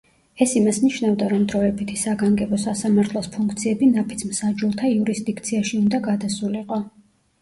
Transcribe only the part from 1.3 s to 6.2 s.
რომ დროებითი საგანგებო სასამართლოს ფუნქციები ნაფიც-მსაჯულთა იურისდიქციაში უნდა